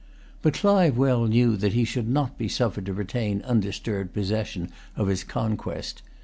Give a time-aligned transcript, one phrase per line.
[0.41, 5.05] But Clive well knew that he should not be suffered to retain undisturbed possession of
[5.09, 6.01] his conquest.